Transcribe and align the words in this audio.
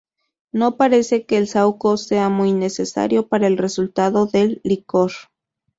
No 0.51 0.77
parece 0.77 1.27
que 1.27 1.37
el 1.37 1.47
saúco 1.47 1.95
sea 1.95 2.27
muy 2.29 2.53
necesario 2.53 3.27
para 3.27 3.45
el 3.45 3.55
resultado 3.59 4.25
del 4.25 4.59
licor. 4.63 5.11